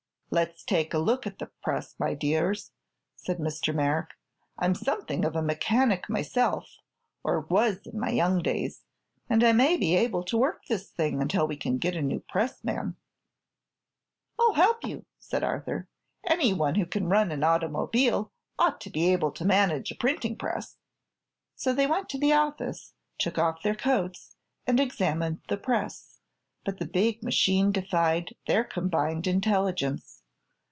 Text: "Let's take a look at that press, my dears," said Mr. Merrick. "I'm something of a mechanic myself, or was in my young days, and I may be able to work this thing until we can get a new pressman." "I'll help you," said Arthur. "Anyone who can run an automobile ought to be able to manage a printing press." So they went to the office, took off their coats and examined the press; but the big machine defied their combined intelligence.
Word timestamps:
"Let's 0.33 0.63
take 0.63 0.93
a 0.93 0.97
look 0.97 1.27
at 1.27 1.39
that 1.39 1.61
press, 1.61 1.93
my 1.99 2.13
dears," 2.13 2.71
said 3.17 3.37
Mr. 3.37 3.75
Merrick. 3.75 4.11
"I'm 4.57 4.73
something 4.75 5.25
of 5.25 5.35
a 5.35 5.41
mechanic 5.41 6.09
myself, 6.09 6.77
or 7.21 7.41
was 7.41 7.81
in 7.85 7.99
my 7.99 8.11
young 8.11 8.39
days, 8.41 8.85
and 9.29 9.43
I 9.43 9.51
may 9.51 9.75
be 9.75 9.93
able 9.97 10.23
to 10.23 10.37
work 10.37 10.63
this 10.69 10.89
thing 10.89 11.21
until 11.21 11.45
we 11.49 11.57
can 11.57 11.79
get 11.79 11.97
a 11.97 12.01
new 12.01 12.21
pressman." 12.21 12.95
"I'll 14.39 14.53
help 14.53 14.85
you," 14.85 15.05
said 15.19 15.43
Arthur. 15.43 15.89
"Anyone 16.25 16.75
who 16.75 16.85
can 16.85 17.09
run 17.09 17.29
an 17.33 17.43
automobile 17.43 18.31
ought 18.57 18.79
to 18.79 18.89
be 18.89 19.11
able 19.11 19.31
to 19.33 19.43
manage 19.43 19.91
a 19.91 19.95
printing 19.95 20.37
press." 20.37 20.77
So 21.57 21.73
they 21.73 21.87
went 21.87 22.07
to 22.07 22.17
the 22.17 22.31
office, 22.31 22.93
took 23.19 23.37
off 23.37 23.63
their 23.63 23.75
coats 23.75 24.37
and 24.65 24.79
examined 24.79 25.41
the 25.49 25.57
press; 25.57 26.19
but 26.63 26.77
the 26.79 26.85
big 26.85 27.21
machine 27.21 27.73
defied 27.73 28.33
their 28.47 28.63
combined 28.63 29.27
intelligence. 29.27 30.19